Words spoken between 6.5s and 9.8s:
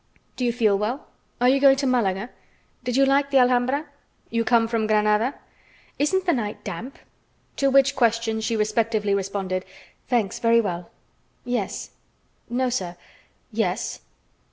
damp?" To which questions she respectively responded: